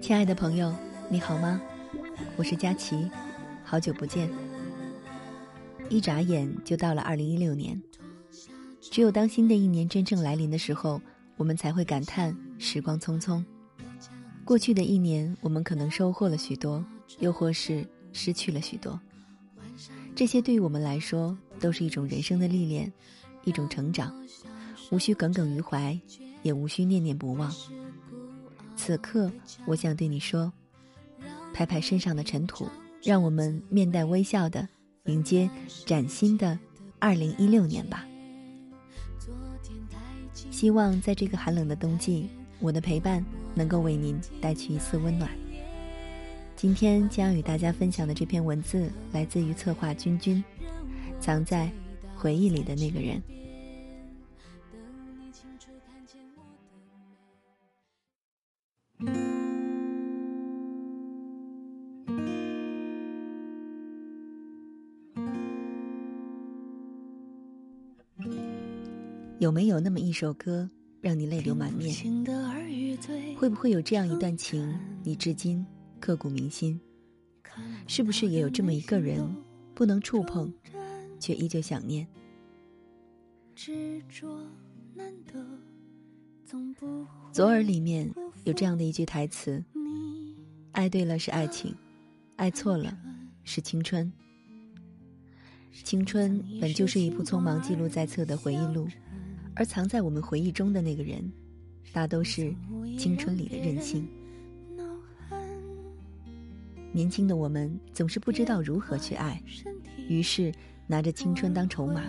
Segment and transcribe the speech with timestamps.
[0.00, 0.72] 亲爱的朋友，
[1.08, 1.60] 你好吗？
[2.36, 3.10] 我是佳琪，
[3.64, 4.30] 好久不见。
[5.88, 7.82] 一眨眼就到了二零一六年，
[8.80, 11.02] 只有当新的一年真正来临的时候，
[11.36, 13.44] 我们才会感叹时光匆匆。
[14.44, 16.84] 过去的一年，我们可能收获了许多，
[17.18, 19.00] 又或是失去了许多。
[20.14, 22.92] 这些对于我们来说，都是一种人生的历练，
[23.44, 24.14] 一种成长，
[24.90, 25.98] 无需耿耿于怀，
[26.42, 27.52] 也无需念念不忘。
[28.76, 29.30] 此刻，
[29.66, 30.52] 我想对你说，
[31.52, 32.66] 拍拍身上的尘土，
[33.02, 34.68] 让我们面带微笑的
[35.04, 35.48] 迎接
[35.86, 36.58] 崭新的
[36.98, 38.06] 二零一六年吧。
[40.50, 45.30] 希望在这个寒冷的冬季，我的陪伴能够为您带去一丝温暖。
[46.56, 50.42] 今天将与大家分享的这篇文字，来自于策划君君，
[51.20, 51.70] 藏在
[52.16, 53.22] 回忆里的那个人。
[69.44, 70.66] 有没有那么一首歌，
[71.02, 71.94] 让你泪流满面？
[73.36, 75.62] 会不会有这样一段情，你至今
[76.00, 76.80] 刻骨铭心？
[77.86, 79.22] 是不是也有这么一个人，
[79.74, 80.50] 不能触碰，
[81.20, 82.08] 却依旧想念？
[87.30, 88.10] 左耳里面
[88.44, 89.62] 有这样的一句台词：
[90.72, 91.74] 爱对了是爱情，
[92.36, 92.96] 爱错了
[93.44, 94.10] 是青春。
[95.70, 98.88] 青春本就是一部匆忙记录在册的回忆录。
[99.54, 101.30] 而藏在我们回忆中的那个人，
[101.92, 102.54] 大都是
[102.98, 104.08] 青春里的任性。
[106.92, 109.40] 年轻的我们总是不知道如何去爱，
[110.08, 110.52] 于是
[110.86, 112.02] 拿着青春当筹码，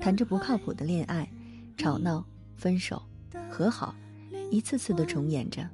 [0.00, 1.30] 谈着不靠谱的恋爱，
[1.76, 2.24] 吵闹、
[2.56, 3.02] 分手、
[3.50, 3.94] 和好，
[4.50, 5.68] 一次次的重演着。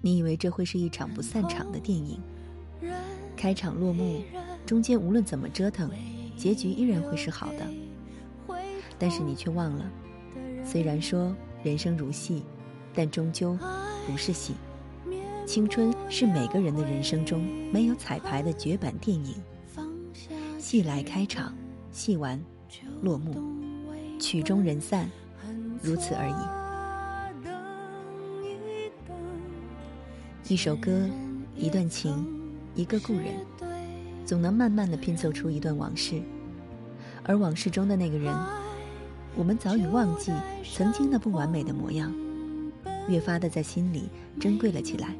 [0.00, 2.20] 你以为这会是一场不散场的电影，
[3.36, 4.22] 开场落幕，
[4.64, 5.90] 中间无论怎么折腾，
[6.36, 7.66] 结局依然会是好的。
[8.98, 9.90] 但是你却忘了。
[10.66, 12.42] 虽然说人生如戏，
[12.92, 13.56] 但终究
[14.06, 14.54] 不是戏。
[15.46, 17.40] 青春是每个人的人生中
[17.72, 19.36] 没有彩排的绝版电影。
[20.58, 21.54] 戏来开场，
[21.92, 22.42] 戏完
[23.00, 23.40] 落幕，
[24.18, 25.08] 曲终人散，
[25.80, 26.34] 如此而已。
[30.52, 31.08] 一首歌，
[31.54, 32.26] 一段情，
[32.74, 33.26] 一个故人，
[34.24, 36.20] 总能慢慢的拼凑出一段往事，
[37.22, 38.34] 而往事中的那个人。
[39.36, 40.32] 我们早已忘记
[40.64, 42.10] 曾经那不完美的模样，
[43.06, 44.08] 越发的在心里
[44.40, 45.14] 珍贵了起来。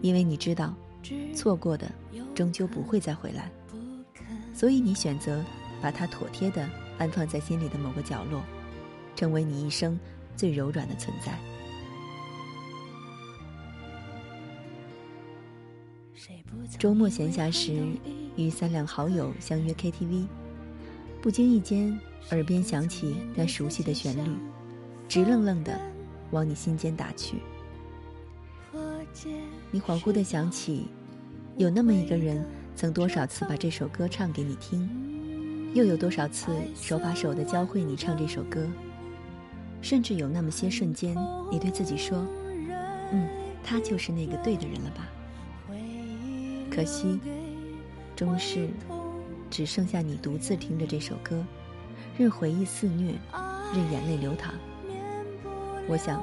[0.00, 0.74] 因为你知道，
[1.34, 1.90] 错过的
[2.34, 3.50] 终究不会再回来，
[4.54, 5.44] 所以你选择
[5.82, 8.42] 把它妥帖的安放在心里的某个角落，
[9.14, 9.98] 成为你一生
[10.34, 11.38] 最柔软的存在。
[16.78, 17.86] 周末闲暇时，
[18.36, 20.26] 与三两好友相约 KTV。
[21.26, 21.92] 不经意间，
[22.30, 24.30] 耳边响起那熟悉的旋律，
[25.08, 25.76] 直愣愣的
[26.30, 27.38] 往你心间打去。
[29.72, 30.86] 你恍惚的想起，
[31.56, 34.88] 有那么一个人，曾多少次把这首歌唱给你听，
[35.74, 38.64] 又有多少次手把手的教会你唱这首歌，
[39.82, 41.16] 甚至有那么些瞬间，
[41.50, 42.24] 你对自己说
[43.10, 43.28] ：“嗯，
[43.64, 45.08] 他就是那个对的人了吧？”
[46.70, 47.18] 可惜，
[48.14, 48.68] 终是。
[49.56, 51.42] 只剩下你独自听着这首歌，
[52.18, 53.14] 任回忆肆虐，
[53.72, 54.52] 任眼泪流淌。
[55.88, 56.22] 我想，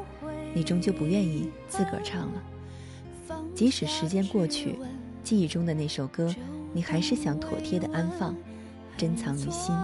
[0.54, 2.44] 你终究不愿意自个儿唱了。
[3.56, 4.78] 即使时间过去，
[5.24, 6.32] 记忆中的那首歌，
[6.74, 8.36] 你还是想妥帖的安放，
[8.96, 9.76] 珍藏于心。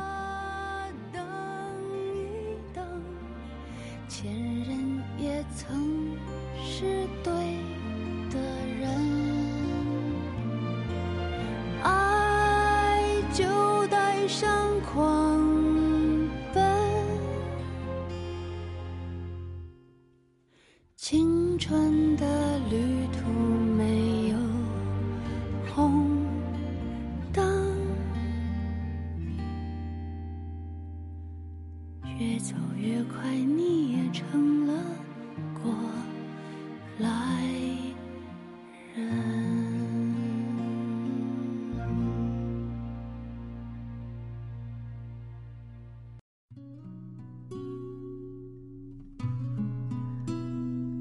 [32.19, 34.73] 越走越快，你也成了
[35.63, 35.73] 过
[36.97, 37.07] 来
[38.93, 39.07] 人。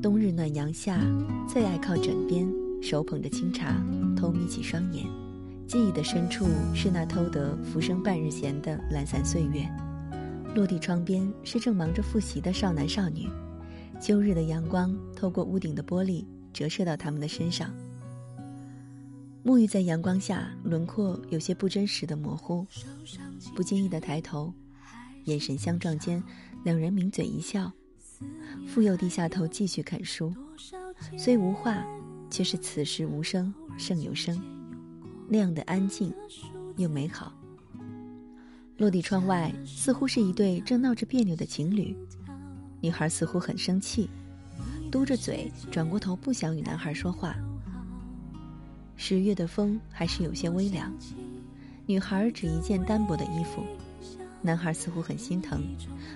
[0.01, 1.01] 冬日暖阳下，
[1.49, 2.49] 最爱靠枕边，
[2.81, 3.75] 手捧着清茶，
[4.17, 5.05] 偷眯起双眼，
[5.67, 9.69] 记忆的深处是那偷得浮生半日闲的懒散岁月。
[10.55, 13.29] 落地窗边是正忙着复习的少男少女，
[14.01, 17.73] 秋日的阳光透过屋顶的玻璃折射到他们的身上。
[19.45, 22.67] 沐浴在阳光下，轮廓有些不真实的模糊。
[23.55, 24.53] 不经意的抬头，
[25.25, 26.23] 眼神相撞间，
[26.65, 27.71] 两人抿嘴一笑。
[28.67, 30.35] 傅佑低下头继续看书，
[31.17, 31.87] 虽无话，
[32.29, 34.39] 却是此时无声胜有声，
[35.29, 36.13] 那样的安静，
[36.77, 37.33] 又美好。
[38.79, 41.97] 落地窗外似乎是一对正闹着别扭的情侣，
[42.81, 44.09] 女孩似乎很生气，
[44.89, 47.35] 嘟着嘴转过头不想与男孩说话。
[48.95, 50.93] 十月的风还是有些微凉，
[51.87, 53.65] 女孩只一件单薄的衣服，
[54.41, 55.61] 男孩似乎很心疼，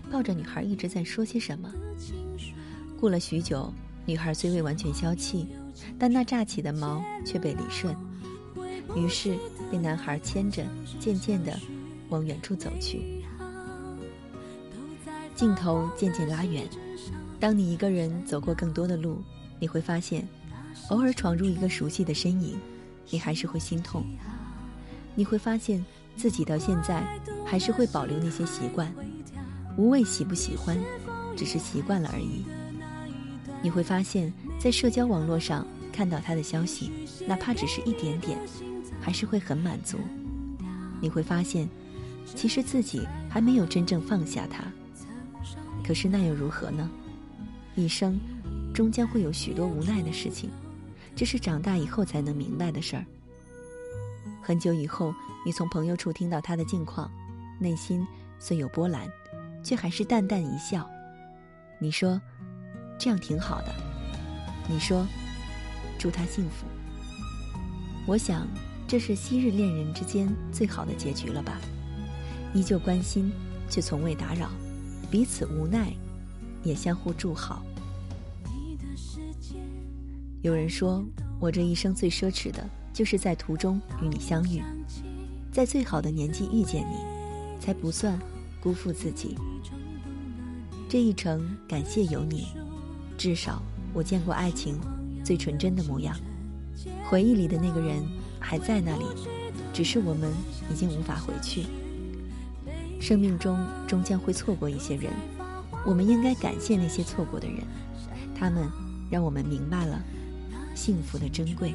[0.09, 1.69] 抱着女孩一直在说些什么。
[3.01, 3.75] 过了许久，
[4.07, 5.49] 女孩虽未完全消气，
[5.99, 7.93] 但那炸起的毛却被理顺，
[8.97, 9.37] 于是
[9.69, 10.65] 被男孩牵着，
[11.01, 11.59] 渐渐地
[12.13, 13.25] 往远处走去。
[15.35, 16.69] 镜头渐渐拉远，
[17.41, 19.21] 当你一个人走过更多的路，
[19.59, 20.29] 你会发现，
[20.91, 22.57] 偶尔闯入一个熟悉的身影。
[23.11, 24.05] 你还是会心痛，
[25.15, 25.85] 你会发现
[26.17, 27.05] 自己到现在
[27.45, 28.91] 还是会保留那些习惯，
[29.77, 30.79] 无谓喜不喜欢，
[31.37, 32.45] 只是习惯了而已。
[33.61, 36.91] 你会发现在社交网络上看到他的消息，
[37.27, 38.39] 哪怕只是一点点，
[39.01, 39.99] 还是会很满足。
[41.01, 41.69] 你会发现，
[42.25, 44.65] 其实自己还没有真正放下他。
[45.85, 46.89] 可是那又如何呢？
[47.75, 48.19] 一生，
[48.73, 50.51] 终将会有许多无奈的事情。
[51.15, 53.05] 这是长大以后才能明白的事儿。
[54.41, 55.15] 很久以后，
[55.45, 57.11] 你从朋友处听到他的近况，
[57.59, 58.07] 内心
[58.39, 59.09] 虽有波澜，
[59.63, 60.89] 却还是淡淡一笑。
[61.79, 62.21] 你说
[62.99, 63.75] ：“这样挺好的。”
[64.69, 65.07] 你说
[65.99, 66.67] ：“祝他幸福。”
[68.07, 68.47] 我想，
[68.89, 71.61] 这是昔日恋人之间最好的结局了吧？
[72.55, 73.33] 依旧关心，
[73.69, 74.51] 却从未打扰，
[75.11, 75.93] 彼此无奈，
[76.63, 77.63] 也相互祝好。
[80.43, 81.05] 有人说，
[81.41, 84.63] 我这一生最奢侈的，就是在途中与你相遇，
[85.53, 86.97] 在最好的年纪遇见你，
[87.61, 88.19] 才不算
[88.61, 89.37] 辜负自己。
[90.89, 92.49] 这一程感谢有你，
[93.17, 93.63] 至少
[93.95, 94.79] 我见过爱情
[95.25, 96.15] 最纯真的模样。
[97.09, 98.03] 回忆里的那个人
[98.41, 99.05] 还在那里，
[99.73, 100.31] 只是我们
[100.71, 101.65] 已经无法回去。
[103.03, 105.11] 生命中终将会错过一些人，
[105.85, 107.57] 我们应该感谢那些错过的人，
[108.33, 108.71] 他们
[109.11, 110.01] 让我们明白了。
[110.73, 111.75] 幸福的珍贵。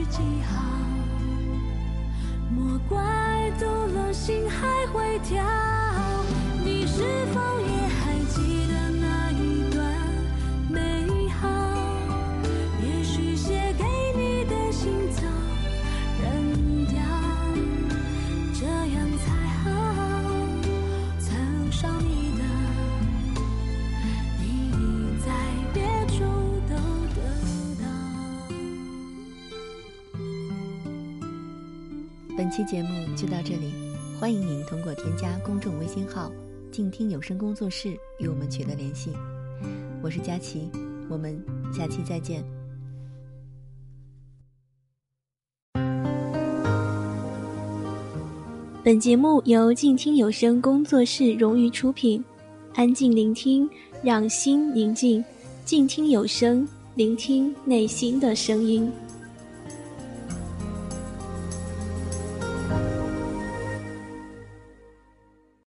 [0.00, 0.62] 句记号。
[2.50, 2.98] 莫怪
[3.58, 5.44] 堵了心还会跳，
[6.64, 7.02] 你是
[7.34, 7.40] 否
[32.40, 33.70] 本期节目就到这里，
[34.18, 36.32] 欢迎您通过添加公众微信号
[36.72, 39.10] “静听有声工作室”与我们取得联系。
[40.00, 40.70] 我是佳琪，
[41.10, 41.38] 我们
[41.70, 42.42] 下期再见。
[48.82, 52.24] 本节目由静听有声工作室荣誉出品，
[52.74, 53.68] 安静聆听，
[54.02, 55.22] 让心宁静，
[55.66, 58.90] 静听有声，聆听内心的声音。